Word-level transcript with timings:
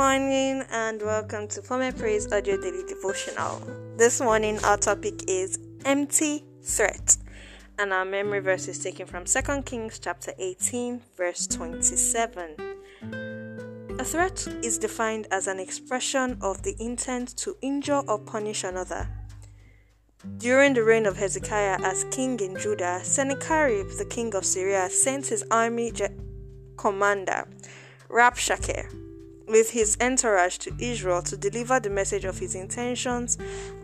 morning 0.00 0.64
and 0.70 1.02
welcome 1.02 1.46
to 1.46 1.60
Former 1.60 1.92
Praise 1.92 2.32
Audio 2.32 2.56
Daily 2.56 2.82
Devotional. 2.88 3.60
This 3.98 4.18
morning 4.18 4.58
our 4.64 4.78
topic 4.78 5.28
is 5.28 5.58
empty 5.84 6.42
threat 6.62 7.18
and 7.78 7.92
our 7.92 8.06
memory 8.06 8.40
verse 8.40 8.66
is 8.66 8.82
taken 8.82 9.06
from 9.06 9.26
2 9.26 9.60
Kings 9.66 9.98
chapter 9.98 10.32
18 10.38 11.02
verse 11.18 11.46
27. 11.48 12.56
A 13.98 14.02
threat 14.02 14.48
is 14.62 14.78
defined 14.78 15.26
as 15.30 15.46
an 15.46 15.60
expression 15.60 16.38
of 16.40 16.62
the 16.62 16.74
intent 16.80 17.36
to 17.36 17.54
injure 17.60 18.00
or 18.08 18.18
punish 18.18 18.64
another. 18.64 19.06
During 20.38 20.72
the 20.72 20.82
reign 20.82 21.04
of 21.04 21.18
Hezekiah 21.18 21.76
as 21.84 22.04
king 22.04 22.40
in 22.40 22.58
Judah, 22.58 23.00
Sennacherib, 23.04 23.90
the 23.98 24.06
king 24.06 24.34
of 24.34 24.46
Syria, 24.46 24.88
sent 24.88 25.26
his 25.26 25.44
army 25.50 25.90
je- 25.90 26.08
commander 26.78 27.46
Rabshakeh 28.08 29.09
with 29.50 29.70
his 29.70 29.96
entourage 30.00 30.58
to 30.58 30.72
Israel 30.78 31.22
to 31.22 31.36
deliver 31.36 31.80
the 31.80 31.90
message 31.90 32.24
of 32.24 32.38
his 32.38 32.54
intentions 32.54 33.36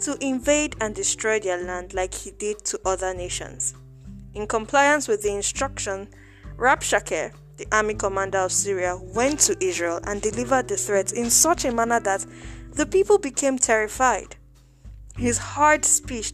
to 0.00 0.16
invade 0.20 0.76
and 0.80 0.94
destroy 0.94 1.40
their 1.40 1.62
land 1.64 1.94
like 1.94 2.12
he 2.12 2.30
did 2.32 2.64
to 2.66 2.78
other 2.84 3.14
nations. 3.14 3.74
In 4.34 4.46
compliance 4.46 5.08
with 5.08 5.22
the 5.22 5.34
instruction, 5.34 6.08
Rabshakeh, 6.56 7.32
the 7.56 7.66
army 7.72 7.94
commander 7.94 8.38
of 8.38 8.52
Syria, 8.52 8.96
went 8.96 9.40
to 9.40 9.56
Israel 9.64 10.00
and 10.04 10.20
delivered 10.20 10.68
the 10.68 10.76
threat 10.76 11.12
in 11.12 11.30
such 11.30 11.64
a 11.64 11.72
manner 11.72 12.00
that 12.00 12.26
the 12.72 12.84
people 12.84 13.18
became 13.18 13.56
terrified. 13.58 14.36
His 15.16 15.38
hard 15.38 15.84
speech 15.84 16.32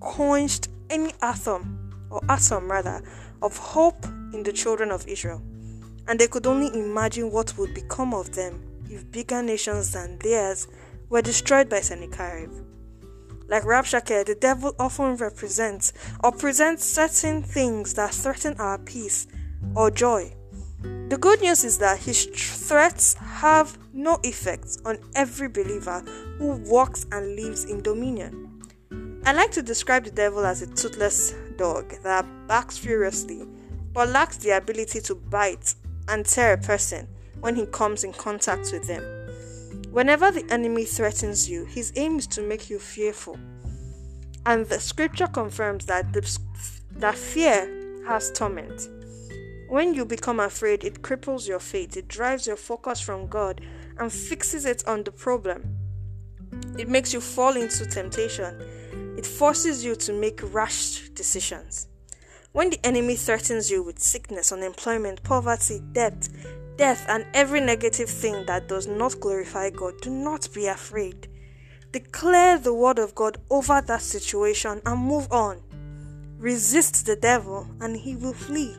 quenched 0.00 0.68
any 0.90 1.12
atom, 1.22 2.08
or 2.10 2.20
atom 2.28 2.70
rather, 2.70 3.02
of 3.40 3.56
hope 3.56 4.04
in 4.34 4.42
the 4.42 4.52
children 4.52 4.90
of 4.90 5.06
Israel 5.06 5.42
and 6.08 6.18
they 6.18 6.26
could 6.26 6.46
only 6.46 6.68
imagine 6.78 7.30
what 7.30 7.56
would 7.58 7.74
become 7.74 8.14
of 8.14 8.34
them 8.34 8.62
if 8.90 9.10
bigger 9.10 9.42
nations 9.42 9.92
than 9.92 10.18
theirs 10.18 10.68
were 11.08 11.22
destroyed 11.22 11.68
by 11.68 11.80
Sennacherib. 11.80 12.50
Like 13.48 13.64
Rabshakeh, 13.64 14.24
the 14.24 14.34
devil 14.34 14.74
often 14.78 15.16
represents 15.16 15.92
or 16.22 16.32
presents 16.32 16.84
certain 16.84 17.42
things 17.42 17.94
that 17.94 18.14
threaten 18.14 18.54
our 18.58 18.78
peace 18.78 19.26
or 19.74 19.90
joy. 19.90 20.32
The 21.08 21.18
good 21.18 21.42
news 21.42 21.62
is 21.62 21.78
that 21.78 21.98
his 21.98 22.24
threats 22.24 23.14
have 23.14 23.76
no 23.92 24.18
effect 24.24 24.78
on 24.84 24.98
every 25.14 25.48
believer 25.48 26.00
who 26.38 26.56
walks 26.64 27.04
and 27.12 27.36
lives 27.36 27.64
in 27.64 27.82
dominion. 27.82 28.62
I 29.24 29.32
like 29.32 29.52
to 29.52 29.62
describe 29.62 30.04
the 30.04 30.10
devil 30.10 30.44
as 30.44 30.62
a 30.62 30.66
toothless 30.66 31.34
dog 31.56 31.94
that 32.02 32.26
barks 32.48 32.78
furiously 32.78 33.46
but 33.92 34.08
lacks 34.08 34.38
the 34.38 34.50
ability 34.50 35.00
to 35.02 35.14
bite 35.14 35.74
and 36.12 36.26
tear 36.26 36.52
a 36.52 36.58
person 36.58 37.08
when 37.40 37.56
he 37.56 37.64
comes 37.64 38.04
in 38.04 38.12
contact 38.12 38.70
with 38.70 38.86
them. 38.86 39.02
Whenever 39.90 40.30
the 40.30 40.44
enemy 40.50 40.84
threatens 40.84 41.48
you, 41.48 41.64
his 41.64 41.90
aim 41.96 42.18
is 42.18 42.26
to 42.26 42.42
make 42.42 42.68
you 42.68 42.78
fearful. 42.78 43.38
And 44.44 44.66
the 44.66 44.78
scripture 44.78 45.26
confirms 45.26 45.86
that, 45.86 46.12
the, 46.12 46.38
that 46.96 47.16
fear 47.16 48.02
has 48.06 48.30
torment. 48.32 48.88
When 49.68 49.94
you 49.94 50.04
become 50.04 50.38
afraid, 50.38 50.84
it 50.84 51.00
cripples 51.00 51.48
your 51.48 51.60
faith, 51.60 51.96
it 51.96 52.08
drives 52.08 52.46
your 52.46 52.56
focus 52.56 53.00
from 53.00 53.26
God 53.26 53.62
and 53.98 54.12
fixes 54.12 54.66
it 54.66 54.86
on 54.86 55.04
the 55.04 55.12
problem. 55.12 55.78
It 56.78 56.88
makes 56.90 57.14
you 57.14 57.22
fall 57.22 57.56
into 57.56 57.86
temptation, 57.86 58.60
it 59.16 59.24
forces 59.24 59.82
you 59.82 59.94
to 59.96 60.12
make 60.12 60.40
rash 60.52 61.08
decisions. 61.14 61.88
When 62.52 62.68
the 62.68 62.84
enemy 62.84 63.16
threatens 63.16 63.70
you 63.70 63.82
with 63.82 63.98
sickness, 63.98 64.52
unemployment, 64.52 65.22
poverty, 65.22 65.80
debt, 65.92 66.28
death, 66.76 67.06
and 67.08 67.24
every 67.32 67.60
negative 67.60 68.10
thing 68.10 68.44
that 68.44 68.68
does 68.68 68.86
not 68.86 69.18
glorify 69.20 69.70
God, 69.70 69.94
do 70.02 70.10
not 70.10 70.52
be 70.52 70.66
afraid. 70.66 71.28
Declare 71.92 72.58
the 72.58 72.74
word 72.74 72.98
of 72.98 73.14
God 73.14 73.38
over 73.48 73.80
that 73.80 74.02
situation 74.02 74.82
and 74.84 75.00
move 75.00 75.32
on. 75.32 75.62
Resist 76.36 77.06
the 77.06 77.16
devil 77.16 77.66
and 77.80 77.96
he 77.96 78.16
will 78.16 78.34
flee. 78.34 78.76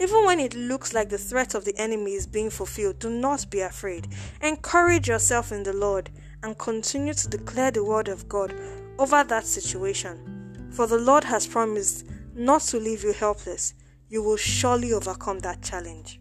Even 0.00 0.24
when 0.24 0.40
it 0.40 0.54
looks 0.54 0.94
like 0.94 1.10
the 1.10 1.18
threat 1.18 1.54
of 1.54 1.66
the 1.66 1.76
enemy 1.78 2.12
is 2.12 2.26
being 2.26 2.48
fulfilled, 2.48 2.98
do 2.98 3.10
not 3.10 3.50
be 3.50 3.60
afraid. 3.60 4.08
Encourage 4.40 5.08
yourself 5.08 5.52
in 5.52 5.62
the 5.62 5.72
Lord 5.74 6.08
and 6.42 6.58
continue 6.58 7.12
to 7.12 7.28
declare 7.28 7.70
the 7.70 7.84
word 7.84 8.08
of 8.08 8.26
God 8.26 8.54
over 8.98 9.22
that 9.24 9.46
situation. 9.46 10.70
For 10.70 10.86
the 10.86 10.98
Lord 10.98 11.24
has 11.24 11.46
promised 11.46 12.06
not 12.36 12.60
to 12.62 12.78
leave 12.78 13.02
you 13.02 13.12
helpless. 13.12 13.74
You 14.08 14.22
will 14.22 14.36
surely 14.36 14.92
overcome 14.92 15.40
that 15.40 15.62
challenge. 15.62 16.20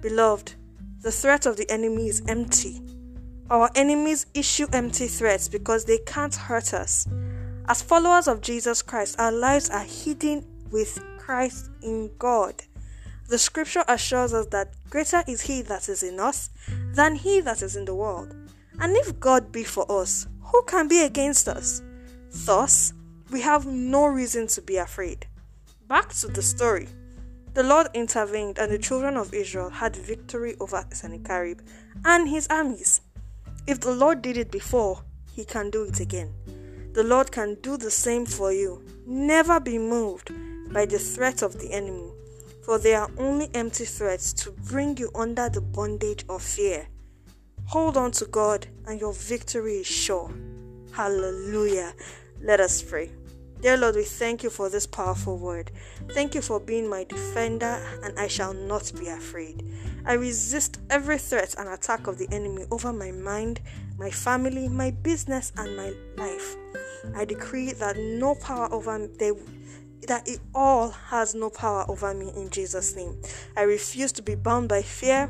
Beloved, 0.00 0.54
the 1.02 1.12
threat 1.12 1.46
of 1.46 1.56
the 1.56 1.70
enemy 1.70 2.08
is 2.08 2.22
empty. 2.26 2.80
Our 3.50 3.70
enemies 3.76 4.26
issue 4.34 4.66
empty 4.72 5.06
threats 5.06 5.48
because 5.48 5.84
they 5.84 5.98
can't 5.98 6.34
hurt 6.34 6.74
us. 6.74 7.06
As 7.68 7.82
followers 7.82 8.26
of 8.26 8.40
Jesus 8.40 8.82
Christ, 8.82 9.20
our 9.20 9.30
lives 9.30 9.70
are 9.70 9.84
hidden 9.84 10.44
with 10.70 10.98
Christ 11.18 11.70
in 11.82 12.10
God. 12.18 12.62
The 13.28 13.38
scripture 13.38 13.84
assures 13.88 14.32
us 14.32 14.46
that 14.46 14.74
greater 14.88 15.22
is 15.26 15.42
He 15.42 15.62
that 15.62 15.88
is 15.88 16.02
in 16.02 16.18
us 16.18 16.50
than 16.92 17.14
He 17.14 17.40
that 17.40 17.62
is 17.62 17.76
in 17.76 17.84
the 17.84 17.94
world. 17.94 18.34
And 18.80 18.96
if 18.96 19.18
God 19.20 19.52
be 19.52 19.64
for 19.64 19.84
us, 19.90 20.26
who 20.42 20.62
can 20.64 20.88
be 20.88 21.02
against 21.02 21.48
us? 21.48 21.82
Thus, 22.30 22.92
we 23.30 23.40
have 23.40 23.66
no 23.66 24.06
reason 24.06 24.46
to 24.48 24.62
be 24.62 24.76
afraid. 24.76 25.26
Back 25.88 26.12
to 26.14 26.28
the 26.28 26.42
story. 26.42 26.88
The 27.54 27.62
Lord 27.62 27.88
intervened, 27.94 28.58
and 28.58 28.70
the 28.70 28.78
children 28.78 29.16
of 29.16 29.32
Israel 29.32 29.70
had 29.70 29.96
victory 29.96 30.56
over 30.60 30.84
Sennacherib 30.92 31.60
and 32.04 32.28
his 32.28 32.46
armies. 32.48 33.00
If 33.66 33.80
the 33.80 33.94
Lord 33.94 34.22
did 34.22 34.36
it 34.36 34.50
before, 34.50 35.02
he 35.32 35.44
can 35.44 35.70
do 35.70 35.84
it 35.84 36.00
again. 36.00 36.34
The 36.92 37.02
Lord 37.02 37.32
can 37.32 37.56
do 37.62 37.76
the 37.76 37.90
same 37.90 38.26
for 38.26 38.52
you. 38.52 38.82
Never 39.06 39.58
be 39.60 39.78
moved 39.78 40.30
by 40.72 40.86
the 40.86 40.98
threat 40.98 41.42
of 41.42 41.58
the 41.58 41.72
enemy, 41.72 42.10
for 42.64 42.78
they 42.78 42.94
are 42.94 43.10
only 43.18 43.50
empty 43.54 43.84
threats 43.84 44.32
to 44.34 44.50
bring 44.50 44.96
you 44.96 45.10
under 45.14 45.48
the 45.48 45.60
bondage 45.60 46.24
of 46.28 46.42
fear. 46.42 46.86
Hold 47.66 47.96
on 47.96 48.12
to 48.12 48.26
God, 48.26 48.66
and 48.86 49.00
your 49.00 49.12
victory 49.12 49.78
is 49.78 49.86
sure. 49.86 50.32
Hallelujah. 50.92 51.94
Let 52.40 52.60
us 52.60 52.82
pray. 52.82 53.10
Dear 53.60 53.78
Lord, 53.78 53.96
we 53.96 54.04
thank 54.04 54.42
you 54.42 54.50
for 54.50 54.68
this 54.68 54.86
powerful 54.86 55.38
word. 55.38 55.70
Thank 56.12 56.34
you 56.34 56.42
for 56.42 56.60
being 56.60 56.88
my 56.88 57.04
defender, 57.04 57.82
and 58.02 58.18
I 58.18 58.28
shall 58.28 58.52
not 58.52 58.92
be 58.98 59.08
afraid. 59.08 59.64
I 60.04 60.12
resist 60.12 60.78
every 60.90 61.18
threat 61.18 61.54
and 61.58 61.68
attack 61.68 62.06
of 62.06 62.18
the 62.18 62.28
enemy 62.30 62.66
over 62.70 62.92
my 62.92 63.10
mind, 63.10 63.60
my 63.98 64.10
family, 64.10 64.68
my 64.68 64.90
business, 64.90 65.52
and 65.56 65.76
my 65.76 65.94
life. 66.16 66.56
I 67.14 67.24
decree 67.24 67.72
that 67.72 67.96
no 67.96 68.34
power 68.34 68.72
over 68.72 69.08
they 69.18 69.32
that 70.06 70.28
it 70.28 70.40
all 70.54 70.90
has 70.90 71.34
no 71.34 71.50
power 71.50 71.84
over 71.88 72.12
me 72.14 72.32
in 72.36 72.50
Jesus' 72.50 72.96
name. 72.96 73.20
I 73.56 73.62
refuse 73.62 74.12
to 74.12 74.22
be 74.22 74.34
bound 74.34 74.68
by 74.68 74.82
fear 74.82 75.28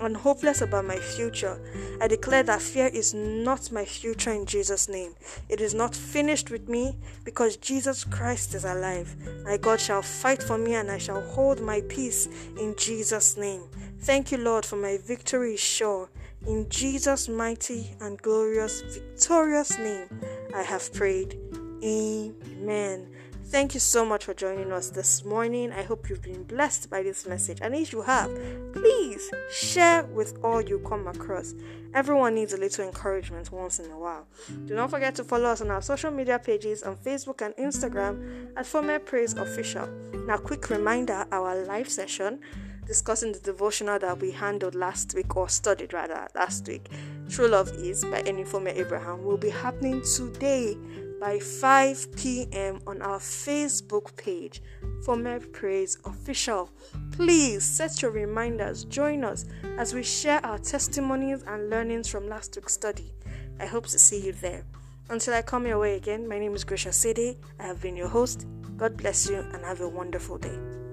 and 0.00 0.16
hopeless 0.16 0.60
about 0.60 0.84
my 0.84 0.96
future. 0.96 1.60
I 2.00 2.08
declare 2.08 2.42
that 2.44 2.62
fear 2.62 2.86
is 2.86 3.14
not 3.14 3.70
my 3.70 3.84
future 3.84 4.32
in 4.32 4.46
Jesus' 4.46 4.88
name. 4.88 5.14
It 5.48 5.60
is 5.60 5.74
not 5.74 5.94
finished 5.94 6.50
with 6.50 6.68
me 6.68 6.96
because 7.24 7.56
Jesus 7.56 8.04
Christ 8.04 8.54
is 8.54 8.64
alive. 8.64 9.14
My 9.44 9.56
God 9.56 9.80
shall 9.80 10.02
fight 10.02 10.42
for 10.42 10.58
me 10.58 10.74
and 10.74 10.90
I 10.90 10.98
shall 10.98 11.20
hold 11.20 11.60
my 11.60 11.82
peace 11.82 12.26
in 12.58 12.74
Jesus' 12.76 13.36
name. 13.36 13.62
Thank 14.00 14.32
you, 14.32 14.38
Lord, 14.38 14.66
for 14.66 14.76
my 14.76 14.98
victory 14.98 15.54
is 15.54 15.60
sure. 15.60 16.10
In 16.46 16.68
Jesus' 16.68 17.28
mighty 17.28 17.94
and 18.00 18.20
glorious, 18.20 18.82
victorious 18.82 19.78
name, 19.78 20.08
I 20.54 20.62
have 20.62 20.92
prayed. 20.92 21.38
Amen. 21.82 23.13
Thank 23.48 23.74
you 23.74 23.80
so 23.80 24.04
much 24.04 24.24
for 24.24 24.34
joining 24.34 24.72
us 24.72 24.88
this 24.88 25.24
morning. 25.24 25.70
I 25.70 25.82
hope 25.82 26.08
you've 26.08 26.22
been 26.22 26.44
blessed 26.44 26.88
by 26.88 27.02
this 27.02 27.26
message. 27.26 27.58
And 27.60 27.74
if 27.74 27.92
you 27.92 28.00
have, 28.02 28.30
please 28.72 29.30
share 29.52 30.04
with 30.06 30.38
all 30.42 30.62
you 30.62 30.78
come 30.80 31.06
across. 31.06 31.54
Everyone 31.92 32.34
needs 32.34 32.54
a 32.54 32.56
little 32.56 32.86
encouragement 32.86 33.52
once 33.52 33.78
in 33.78 33.90
a 33.90 33.98
while. 33.98 34.26
Do 34.66 34.74
not 34.74 34.90
forget 34.90 35.14
to 35.16 35.24
follow 35.24 35.50
us 35.50 35.60
on 35.60 35.70
our 35.70 35.82
social 35.82 36.10
media 36.10 36.38
pages 36.38 36.82
on 36.82 36.96
Facebook 36.96 37.42
and 37.42 37.54
Instagram 37.56 38.48
at 38.56 38.66
Former 38.66 38.98
Praise 38.98 39.34
Official. 39.34 39.88
Now, 40.26 40.38
quick 40.38 40.70
reminder 40.70 41.26
our 41.30 41.64
live 41.64 41.88
session 41.88 42.40
discussing 42.86 43.32
the 43.32 43.40
devotional 43.40 43.98
that 43.98 44.18
we 44.18 44.30
handled 44.30 44.74
last 44.74 45.14
week 45.14 45.36
or 45.36 45.48
studied 45.48 45.92
rather 45.92 46.28
last 46.34 46.66
week. 46.66 46.88
True 47.30 47.48
Love 47.48 47.70
Is 47.76 48.04
by 48.04 48.22
Enifome 48.22 48.74
Abraham 48.74 49.24
will 49.24 49.38
be 49.38 49.48
happening 49.48 50.02
today 50.02 50.76
by 51.24 51.38
5 51.38 52.16
p.m. 52.16 52.80
on 52.86 53.00
our 53.00 53.18
Facebook 53.18 54.14
page, 54.14 54.60
for 54.98 55.16
Former 55.16 55.40
Praise 55.40 55.96
Official. 56.04 56.70
Please 57.12 57.64
set 57.64 58.02
your 58.02 58.10
reminders, 58.10 58.84
join 58.84 59.24
us 59.24 59.46
as 59.78 59.94
we 59.94 60.02
share 60.02 60.44
our 60.44 60.58
testimonies 60.58 61.42
and 61.46 61.70
learnings 61.70 62.08
from 62.08 62.28
last 62.28 62.54
week's 62.56 62.74
study. 62.74 63.14
I 63.58 63.64
hope 63.64 63.86
to 63.86 63.98
see 63.98 64.20
you 64.20 64.32
there. 64.32 64.66
Until 65.08 65.32
I 65.32 65.40
come 65.40 65.66
your 65.66 65.78
way 65.78 65.96
again, 65.96 66.28
my 66.28 66.38
name 66.38 66.54
is 66.54 66.62
Grisha 66.62 66.92
Sede. 66.92 67.38
I 67.58 67.62
have 67.62 67.80
been 67.80 67.96
your 67.96 68.08
host. 68.08 68.46
God 68.76 68.98
bless 68.98 69.26
you 69.26 69.36
and 69.36 69.64
have 69.64 69.80
a 69.80 69.88
wonderful 69.88 70.36
day. 70.36 70.83